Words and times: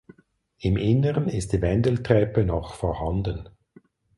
Im 0.57 0.77
Innern 0.77 1.27
ist 1.27 1.53
die 1.53 1.61
Wendeltreppe 1.61 2.43
noch 2.43 2.73
vorhanden. 2.73 3.49